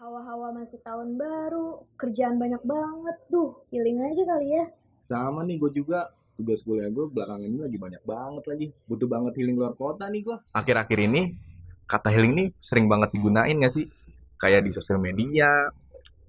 [0.00, 3.68] Hawa-hawa masih tahun baru, kerjaan banyak banget tuh.
[3.68, 4.64] Healing aja kali ya.
[4.96, 6.08] Sama nih gue juga
[6.40, 8.66] tugas kuliah gue belakangan ini lagi banyak banget lagi.
[8.88, 10.40] Butuh banget healing luar kota nih gue.
[10.56, 11.36] Akhir-akhir ini
[11.84, 13.92] kata healing nih sering banget digunain gak sih?
[14.40, 15.68] Kayak di sosial media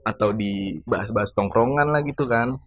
[0.03, 2.59] atau di bahas-bahas tongkrongan lah gitu kan.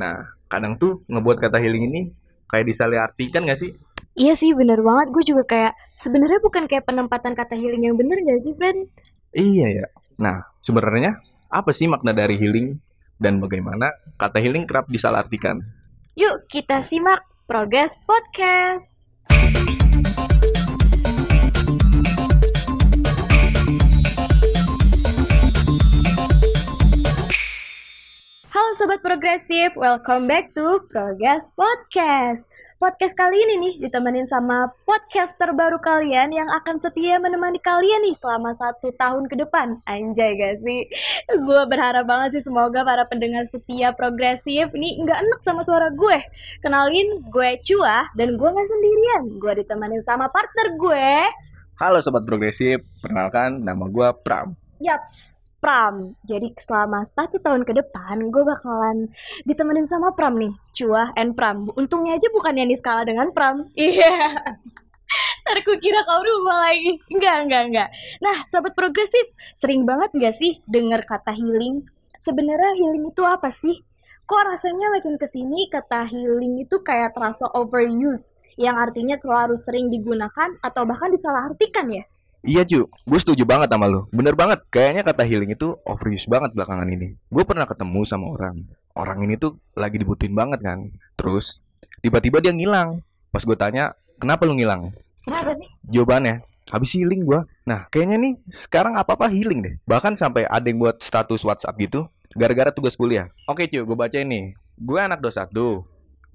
[0.00, 2.00] Nah, kadang tuh ngebuat kata healing ini
[2.48, 3.76] kayak disalah artikan gak sih?
[4.16, 5.12] Iya sih, bener banget.
[5.12, 8.88] Gue juga kayak, sebenarnya bukan kayak penempatan kata healing yang bener gak sih, friend?
[9.36, 9.86] Iya ya.
[10.20, 11.16] Nah, sebenarnya
[11.48, 12.76] apa sih makna dari healing
[13.16, 13.88] dan bagaimana
[14.20, 15.64] kata healing kerap disalahartikan?
[16.12, 19.00] Yuk kita simak Progress Podcast.
[28.52, 32.52] Halo Sobat Progresif, welcome back to Progress Podcast.
[32.80, 38.16] Podcast kali ini nih ditemenin sama podcast terbaru kalian yang akan setia menemani kalian nih
[38.16, 39.84] selama satu tahun ke depan.
[39.84, 40.88] Anjay gak sih?
[41.44, 46.24] Gue berharap banget sih semoga para pendengar setia progresif ini nggak enak sama suara gue.
[46.64, 49.22] Kenalin, gue Cua dan gue nggak sendirian.
[49.36, 51.08] Gue ditemenin sama partner gue.
[51.84, 54.56] Halo Sobat Progresif, perkenalkan nama gue Pram.
[54.80, 56.16] Yaps, Pram.
[56.24, 59.12] Jadi selama satu tahun ke depan, gue bakalan
[59.44, 60.56] ditemenin sama Pram nih.
[60.72, 61.68] Cua and Pram.
[61.76, 63.68] Untungnya aja bukan yang di skala dengan Pram.
[63.76, 64.40] Iya.
[65.44, 66.96] Ntar gue kira kau rumah lagi.
[67.12, 67.88] Enggak, enggak, enggak.
[68.24, 71.84] Nah, sobat progresif, sering banget gak sih denger kata healing?
[72.16, 73.84] Sebenarnya healing itu apa sih?
[74.24, 79.90] Kok rasanya makin ke sini kata healing itu kayak terasa overuse, yang artinya terlalu sering
[79.90, 82.06] digunakan atau bahkan disalahartikan ya?
[82.40, 84.08] Iya cu, gue setuju banget sama lo.
[84.08, 87.12] Bener banget, kayaknya kata healing itu overuse banget belakangan ini.
[87.28, 88.64] Gue pernah ketemu sama orang.
[88.96, 90.88] Orang ini tuh lagi dibutuhin banget kan.
[91.20, 91.60] Terus,
[92.00, 93.04] tiba-tiba dia ngilang.
[93.28, 94.88] Pas gue tanya, kenapa lu ngilang?
[95.20, 95.68] Kenapa sih?
[95.84, 96.40] Jawabannya,
[96.72, 97.40] habis healing gue.
[97.68, 99.74] Nah, kayaknya nih sekarang apa-apa healing deh.
[99.84, 103.28] Bahkan sampai ada yang buat status WhatsApp gitu, gara-gara tugas kuliah.
[103.52, 104.56] Oke cu, gue baca ini.
[104.80, 105.84] Gue anak 21.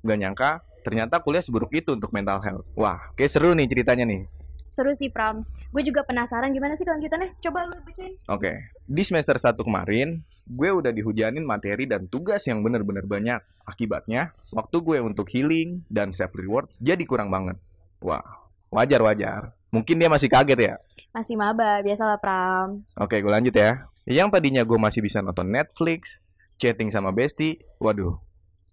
[0.06, 2.62] Gak nyangka, ternyata kuliah seburuk itu untuk mental health.
[2.78, 4.30] Wah, kayak seru nih ceritanya nih.
[4.70, 5.42] Seru sih Pram.
[5.76, 7.36] Gue juga penasaran gimana sih kelanjutannya.
[7.44, 8.16] Coba lu bacain.
[8.32, 13.44] Oke, di semester 1 kemarin, gue udah dihujanin materi dan tugas yang bener-bener banyak.
[13.68, 17.60] Akibatnya, waktu gue untuk healing dan self reward jadi kurang banget.
[18.00, 18.24] Wah,
[18.72, 19.52] wajar-wajar.
[19.68, 20.76] Mungkin dia masih kaget ya.
[21.12, 22.88] Masih maba, biasalah Pram.
[22.96, 23.92] Oke, gue lanjut ya.
[24.08, 26.24] Yang tadinya gue masih bisa nonton Netflix,
[26.56, 28.16] chatting sama bestie, waduh.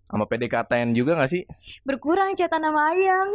[0.07, 1.43] Sama PDKT juga gak sih?
[1.83, 3.35] Berkurang cetan sama Ayang.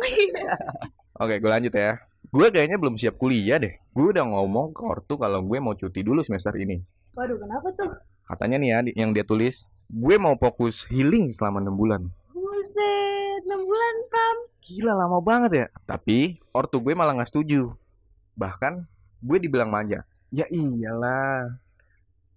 [1.23, 2.06] Oke, gue lanjut ya.
[2.27, 3.79] Gue kayaknya belum siap kuliah deh.
[3.95, 6.83] Gue udah ngomong ke ortu kalau gue mau cuti dulu semester ini.
[7.15, 7.91] Waduh, kenapa tuh?
[8.27, 12.01] Katanya nih ya, yang dia tulis, gue mau fokus healing selama 6 bulan.
[12.35, 14.37] Buset, 6 bulan Pram.
[14.59, 15.65] Gila lama banget ya.
[15.87, 17.71] Tapi ortu gue malah nggak setuju.
[18.35, 18.83] Bahkan
[19.23, 20.03] gue dibilang manja.
[20.27, 21.57] Ya iyalah.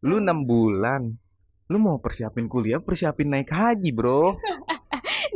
[0.06, 1.18] Lu 6 bulan.
[1.66, 4.34] Lu mau persiapin kuliah, persiapin naik haji bro.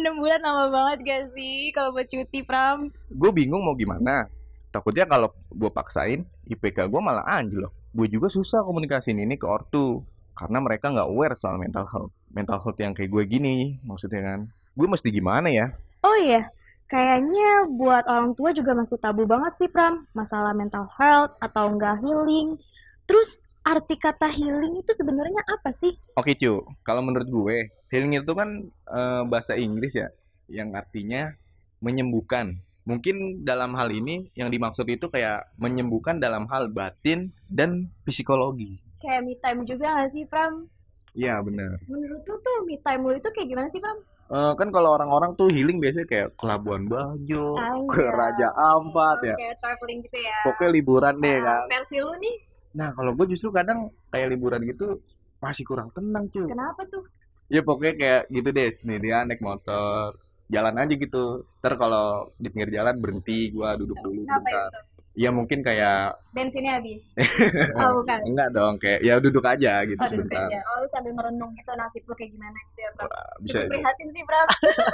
[0.05, 2.93] 6 bulan lama banget gak sih kalau buat cuti Pram?
[3.09, 4.29] Gue bingung mau gimana.
[4.69, 7.73] Takutnya kalau gue paksain, IPK gue malah anjlok.
[7.97, 10.05] Gue juga susah komunikasiin ini ke ortu.
[10.37, 12.13] Karena mereka nggak aware soal mental health.
[12.29, 14.41] Mental health yang kayak gue gini, maksudnya kan.
[14.77, 15.73] Gue mesti gimana ya?
[16.05, 16.53] Oh iya,
[16.91, 20.05] kayaknya buat orang tua juga masih tabu banget sih Pram.
[20.13, 22.61] Masalah mental health atau enggak healing.
[23.09, 25.97] Terus arti kata healing itu sebenarnya apa sih?
[26.15, 27.57] Oke cu, kalau menurut gue
[27.89, 30.09] healing itu kan eh, bahasa Inggris ya,
[30.47, 31.33] yang artinya
[31.81, 32.61] menyembuhkan.
[32.85, 38.77] Mungkin dalam hal ini yang dimaksud itu kayak menyembuhkan dalam hal batin dan psikologi.
[39.01, 40.69] Kayak me time juga gak sih Pram?
[41.17, 41.81] Iya bener.
[41.89, 43.97] Menurut lu tuh me time lu itu kayak gimana sih Pram?
[44.25, 47.57] Eh, kan kalau orang-orang tuh healing biasanya kayak ke Labuan Bajo,
[47.89, 48.09] ke Anjay.
[48.09, 49.37] Raja Ampat ya.
[49.37, 50.37] Kayak traveling gitu ya.
[50.45, 51.61] Pokoknya liburan deh Nah, kan.
[51.69, 52.37] versi lu nih,
[52.75, 53.79] Nah kalau gue justru kadang
[54.11, 54.99] kayak liburan gitu
[55.39, 56.47] masih kurang tenang cuy.
[56.47, 57.05] kenapa tuh?
[57.47, 60.17] Ya pokoknya kayak gitu deh sendirian naik motor
[60.49, 61.25] jalan aja gitu.
[61.61, 64.69] Ntar kalau di pinggir jalan berhenti gua duduk dulu sebentar.
[64.73, 64.85] tuh?
[65.15, 67.07] Ya mungkin kayak Bensinnya habis.
[67.79, 68.19] oh bukan.
[68.27, 70.51] enggak dong kayak ya duduk aja gitu Oh, duduk sebentar.
[70.51, 70.59] aja.
[70.67, 72.91] Oh, lu sambil merenung gitu nasib lu kayak gimana gitu ya.
[72.99, 73.59] Wah, bisa.
[73.71, 74.47] Prihatin sih, Pram.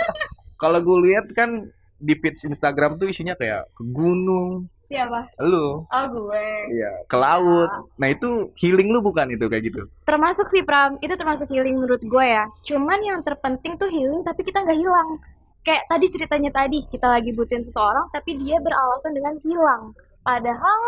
[0.62, 5.28] Kalau gue lihat kan di feeds Instagram tuh isinya kayak ke gunung, Siapa?
[5.38, 6.46] lu, Oh, gue.
[6.72, 7.68] iya, ke laut.
[7.94, 9.84] Nah itu healing lu bukan itu kayak gitu?
[10.02, 10.96] Termasuk sih, Pram.
[10.98, 12.48] Itu termasuk healing menurut gue ya.
[12.64, 15.20] Cuman yang terpenting tuh healing tapi kita nggak hilang.
[15.60, 19.92] Kayak tadi ceritanya tadi, kita lagi butuhin seseorang tapi dia beralasan dengan hilang.
[20.20, 20.80] Padahal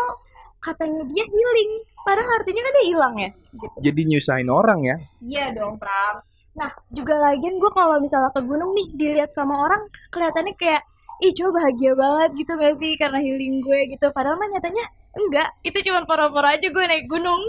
[0.59, 1.71] katanya dia healing.
[2.01, 3.29] Padahal artinya kan dia hilang ya.
[3.53, 3.75] Gitu.
[3.79, 4.97] Jadi nyusahin orang ya?
[5.21, 6.25] Iya dong, Pram.
[6.53, 10.85] Nah, juga lagian gue kalau misalnya ke gunung nih, dilihat sama orang, kelihatannya kayak,
[11.23, 14.11] ih coba bahagia banget gitu gak sih karena healing gue gitu.
[14.11, 14.85] Padahal mah nyatanya
[15.15, 17.41] enggak, itu cuma pura-pura aja gue naik gunung.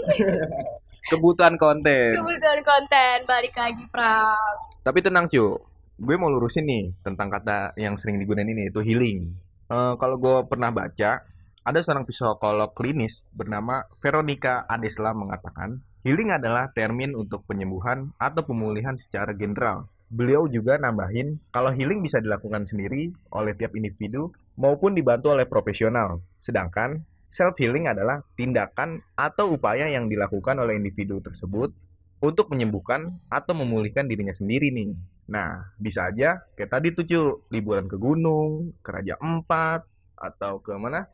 [1.11, 2.17] kebutuhan konten.
[2.17, 4.55] Kebutuhan konten, balik lagi Pram.
[4.81, 5.59] Tapi tenang cu,
[5.99, 9.29] gue mau lurusin nih tentang kata yang sering digunain ini itu healing.
[9.69, 11.25] Eh, kalau gue pernah baca,
[11.65, 18.93] ada seorang psikolog klinis bernama Veronica Adesla mengatakan, healing adalah termin untuk penyembuhan atau pemulihan
[18.97, 19.89] secara general.
[20.15, 26.23] Beliau juga nambahin kalau healing bisa dilakukan sendiri oleh tiap individu maupun dibantu oleh profesional.
[26.39, 31.75] Sedangkan self healing adalah tindakan atau upaya yang dilakukan oleh individu tersebut
[32.23, 34.95] untuk menyembuhkan atau memulihkan dirinya sendiri nih.
[35.27, 39.83] Nah, bisa aja kayak tadi tuh liburan ke gunung, ke Raja Empat,
[40.15, 41.11] atau ke mana?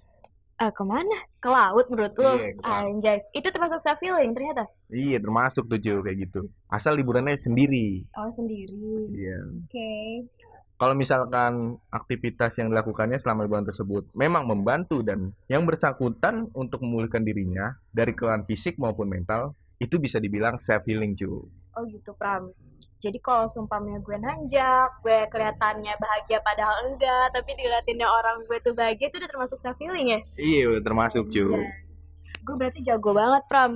[0.61, 1.17] Eh, ke mana?
[1.41, 2.33] Ke laut menurut lu?
[2.37, 2.53] Iya.
[2.61, 4.69] Anjay, itu termasuk self healing ternyata.
[4.93, 6.41] Iya, termasuk tuh cu, kayak gitu.
[6.69, 8.05] Asal liburannya sendiri.
[8.13, 9.09] Oh sendiri.
[9.09, 9.41] Iya.
[9.41, 9.91] Oke.
[10.77, 17.21] Kalau misalkan aktivitas yang dilakukannya selama liburan tersebut memang membantu dan yang bersangkutan untuk memulihkan
[17.25, 21.49] dirinya dari kelelahan fisik maupun mental, itu bisa dibilang self healing cu.
[21.73, 22.53] Oh gitu Pram.
[23.01, 28.73] Jadi kalau sumpahnya gue nanjak, gue kelihatannya bahagia padahal enggak, tapi diliatinnya orang gue tuh
[28.73, 30.19] bahagia itu udah termasuk self healing ya?
[30.37, 31.43] Iya, udah termasuk cu.
[31.57, 31.69] Iya.
[32.41, 33.71] Gue berarti jago banget Pram.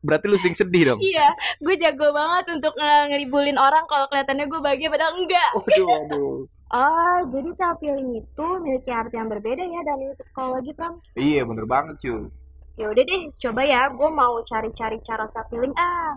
[0.00, 0.98] Berarti lu sering sedih dong?
[0.98, 1.28] Iya,
[1.60, 5.50] gue jago banget untuk nge- ngeribulin orang kalau kelihatannya gue bahagia padahal enggak.
[5.60, 6.34] Waduh, waduh.
[6.70, 11.02] Oh, jadi self healing itu memiliki arti yang berbeda ya dari psikologi Pram.
[11.18, 12.30] Iya, bener banget cu.
[12.78, 16.16] Ya udah deh, coba ya, gue mau cari-cari cara self healing ah.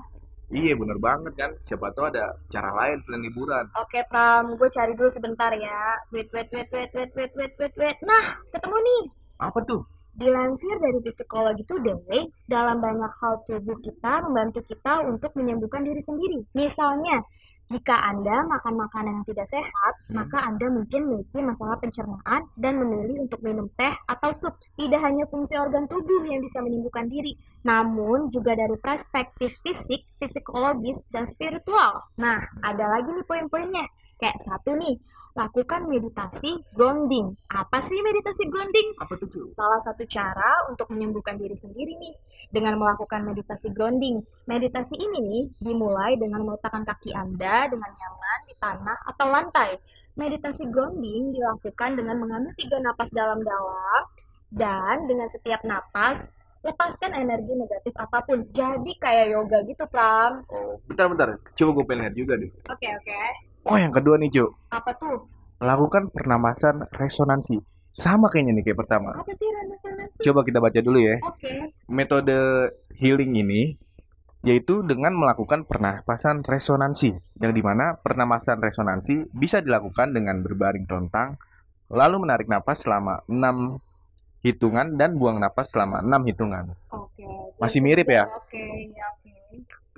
[0.53, 1.51] Iya, bener banget kan.
[1.65, 3.65] Siapa tahu ada cara lain selain liburan.
[3.73, 5.97] Oke Pram, gue cari dulu sebentar ya.
[6.13, 7.97] Wait, wait, wait, wait, wait, wait, wait, wait, wait.
[8.05, 9.03] Nah, ketemu nih.
[9.41, 9.81] Apa tuh?
[10.13, 16.45] Dilansir dari Psikologi Today, dalam banyak hal tubuh kita membantu kita untuk menyembuhkan diri sendiri.
[16.53, 17.25] Misalnya,
[17.71, 20.19] jika Anda makan makanan yang tidak sehat, Hmm.
[20.19, 24.60] maka Anda mungkin memiliki masalah pencernaan dan memilih untuk minum teh atau sup.
[24.75, 31.01] Tidak hanya fungsi organ tubuh yang bisa menyembuhkan diri, namun juga dari perspektif fisik, psikologis,
[31.10, 32.04] dan spiritual.
[32.19, 33.88] Nah, ada lagi nih poin-poinnya.
[34.19, 35.00] Kayak satu nih,
[35.33, 37.33] lakukan meditasi grounding.
[37.50, 38.94] Apa sih meditasi grounding?
[39.01, 39.25] Apa cu?
[39.27, 42.13] Salah satu cara untuk menyembuhkan diri sendiri nih
[42.53, 44.21] dengan melakukan meditasi grounding.
[44.45, 49.81] Meditasi ini nih dimulai dengan meletakkan kaki Anda dengan nyaman di tanah atau lantai.
[50.13, 54.01] Meditasi grounding dilakukan dengan mengambil tiga napas dalam-dalam
[54.53, 56.29] dan dengan setiap napas
[56.63, 58.45] lepaskan energi negatif apa pun.
[58.53, 60.47] Jadi kayak yoga gitu, Pram.
[60.47, 61.27] Oh, bentar, bentar.
[61.57, 62.51] Coba gue pengen lihat juga deh.
[62.71, 63.52] Oke, oke.
[63.63, 64.45] Oh, yang kedua nih, cu.
[64.71, 65.27] Apa tuh?
[65.63, 67.60] Lakukan pernapasan resonansi.
[67.94, 69.13] Sama kayaknya nih kayak pertama.
[69.13, 70.19] Apa sih resonansi?
[70.25, 71.21] Coba kita baca dulu ya.
[71.24, 71.71] Oke.
[71.88, 72.39] Metode
[72.98, 73.77] healing ini
[74.44, 77.15] yaitu dengan melakukan pernapasan resonansi.
[77.39, 81.39] Yang di mana pernapasan resonansi bisa dilakukan dengan berbaring telentang,
[81.88, 83.80] lalu menarik napas selama 6
[84.44, 86.75] hitungan dan buang napas selama 6 hitungan.
[86.92, 87.24] Oke.
[87.56, 88.27] Masih mirip ya?
[88.27, 89.31] Oke, ya oke.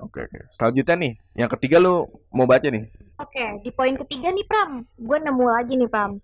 [0.05, 0.39] Oke, oke.
[0.53, 2.85] Selanjutnya nih, yang ketiga lu mau baca nih.
[3.15, 6.19] Oke, di poin ketiga nih Pram, gue nemu lagi nih Pram.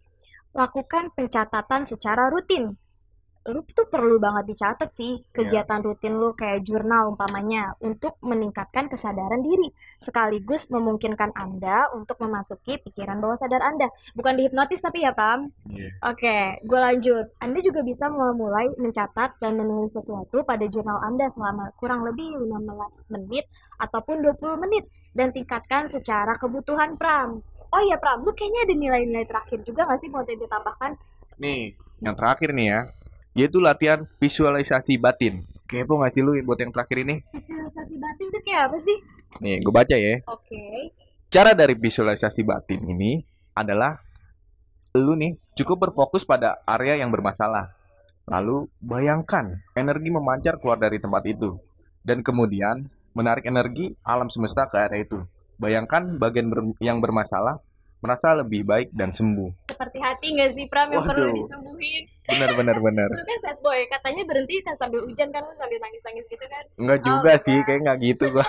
[0.51, 2.75] Lakukan pencatatan secara rutin.
[3.49, 9.41] Lu tuh perlu banget dicatat sih kegiatan rutin lu kayak jurnal umpamanya untuk meningkatkan kesadaran
[9.41, 13.89] diri sekaligus memungkinkan Anda untuk memasuki pikiran bawah sadar Anda.
[14.13, 15.49] Bukan dihipnotis tapi ya Pram.
[15.65, 15.89] Iya.
[16.05, 17.33] Oke, gue lanjut.
[17.41, 23.13] Anda juga bisa mulai mencatat dan menulis sesuatu pada jurnal Anda selama kurang lebih 15
[23.17, 23.49] menit
[23.81, 24.85] ataupun 20 menit
[25.17, 27.41] dan tingkatkan secara kebutuhan Pram.
[27.73, 30.93] Oh iya Pram, lu kayaknya ada nilai-nilai terakhir juga gak sih mau ditambahkan?
[31.39, 32.81] Nih, yang terakhir nih ya,
[33.33, 35.47] yaitu latihan visualisasi batin.
[35.67, 37.23] Kepo nggak sih lu buat yang terakhir ini?
[37.31, 38.97] Visualisasi batin itu kayak apa sih?
[39.39, 40.19] Nih, gue baca ya.
[40.27, 40.91] Oke.
[41.31, 43.23] Cara dari visualisasi batin ini
[43.55, 43.95] adalah
[44.91, 47.71] lu nih cukup berfokus pada area yang bermasalah.
[48.27, 51.55] Lalu bayangkan energi memancar keluar dari tempat itu
[52.03, 55.23] dan kemudian menarik energi alam semesta ke area itu.
[55.55, 57.63] Bayangkan bagian ber- yang bermasalah
[58.03, 59.71] merasa lebih baik dan sembuh.
[59.71, 61.37] Seperti hati gak sih Pram yang perlu Waduh.
[61.37, 62.03] disembuhin?
[62.31, 63.09] Bener bener bener.
[63.09, 66.63] Lu kan sad boy, katanya berhenti kan sambil hujan kan lu sambil nangis-nangis gitu kan?
[66.75, 67.43] Enggak Oh, juga bukan.
[67.43, 68.47] sih, kayak nggak gitu gua.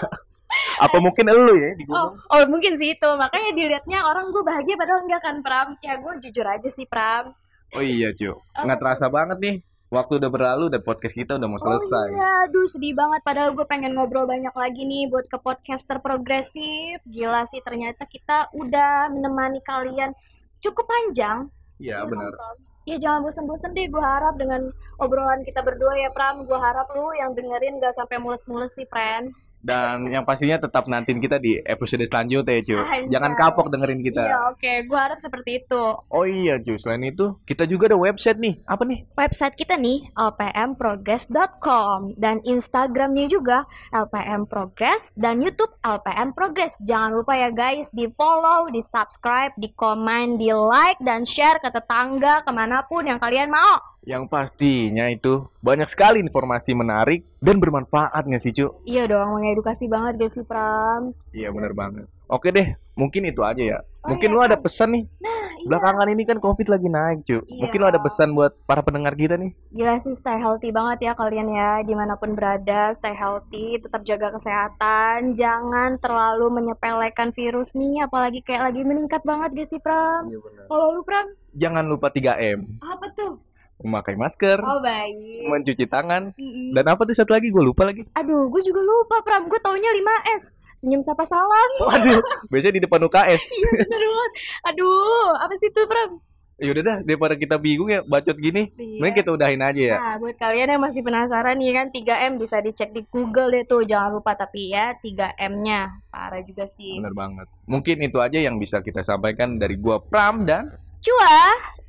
[0.79, 3.09] Apa mungkin elu ya di Oh, oh mungkin sih itu.
[3.09, 5.69] Makanya dilihatnya orang gue bahagia padahal enggak kan Pram.
[5.81, 7.33] Ya gue jujur aja sih Pram.
[7.73, 8.37] Oh iya, cu.
[8.55, 9.57] Nggak terasa banget nih.
[9.89, 12.07] Waktu udah berlalu dan podcast kita udah mau Oh selesai.
[12.13, 13.21] iya, aduh sedih banget.
[13.23, 17.01] Padahal gue pengen ngobrol banyak lagi nih buat ke podcaster progresif.
[17.05, 20.13] Gila sih ternyata kita udah menemani kalian
[20.61, 21.49] cukup panjang.
[21.77, 22.29] Iya, benar.
[22.29, 22.57] Pram.
[22.83, 23.87] Ya jangan bosen-bosen deh.
[23.87, 26.43] Gue harap dengan obrolan kita berdua ya Pram.
[26.43, 29.52] Gue harap lu yang dengerin gak sampai mules-mules sih friends.
[29.63, 32.77] Dan yang pastinya tetap nantiin kita di episode selanjutnya ya, cu.
[32.83, 33.15] Anjay.
[33.15, 34.27] Jangan kapok dengerin kita.
[34.27, 34.73] Iya, oke.
[34.91, 35.83] Gue harap seperti itu.
[36.11, 36.75] Oh iya, cu.
[36.75, 38.59] Selain itu, kita juga ada website nih.
[38.67, 39.07] Apa nih?
[39.15, 42.19] Website kita nih, lpmprogress.com.
[42.19, 43.63] Dan Instagramnya juga
[43.95, 45.15] LPM Progress.
[45.15, 46.83] Dan Youtube LPM Progress.
[46.83, 51.71] Jangan lupa ya guys, di follow, di subscribe, di komen, di like, dan share ke
[51.71, 53.79] tetangga, ke mana pun yang kalian mau.
[54.03, 58.71] Yang pastinya itu banyak sekali informasi menarik dan bermanfaat nggak sih, cu?
[58.87, 61.11] Iya dong, mengedukasi banget gak sih Pram?
[61.35, 62.07] Iya, bener banget.
[62.31, 63.79] Oke deh, mungkin itu aja ya.
[64.07, 65.05] Oh mungkin iya, lu ada pesan nih.
[65.21, 65.67] Nah, iya.
[65.69, 67.43] Belakangan ini kan COVID lagi naik, cu.
[67.45, 67.61] Iya.
[67.67, 69.53] Mungkin lu ada pesan buat para pendengar kita nih.
[69.75, 74.05] Gila sih stay healthy banget ya kalian ya Di mana pun berada stay healthy Tetap
[74.05, 80.29] jaga kesehatan Jangan terlalu menyepelekan virus nih Apalagi kayak lagi meningkat banget gak sih Pram
[80.29, 80.65] Iya benar.
[80.69, 82.85] Kalau lu Pram Jangan lupa 3M.
[82.85, 83.41] Apa tuh?
[83.83, 86.71] Memakai masker, Oh baik mencuci tangan, Mm-mm.
[86.71, 88.07] dan apa tuh satu lagi gue lupa lagi.
[88.13, 93.03] Aduh gue juga lupa Pram Gue taunya 5S Senyum sapa salam Waduh, biasanya di depan
[93.03, 93.43] UKS.
[93.53, 94.33] Iya bener banget
[94.69, 96.23] Aduh apa sih tuh Pram?
[96.57, 99.03] Yaudah dah, daripada kita bingung ya bacot gini, Iya.
[99.03, 99.97] mending kita udahin aja ya.
[99.99, 103.83] Nah, buat kalian yang masih penasaran nih kan 3M bisa dicek di Google deh tuh.
[103.83, 106.07] Jangan lupa tapi ya 3M-nya.
[106.07, 107.03] Parah juga sih.
[107.03, 107.51] Bener banget.
[107.67, 110.71] Mungkin itu aja yang bisa kita sampaikan dari gua Pram dan
[111.03, 111.39] Cua,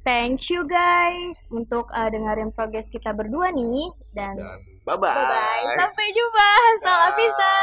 [0.01, 4.33] thank you guys untuk uh, dengerin progres kita berdua nih dan dan
[4.89, 5.77] bye bye.
[5.77, 6.49] Sampai jumpa.
[6.81, 7.53] Salam vista.